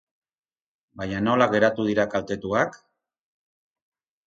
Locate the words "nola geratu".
1.25-1.87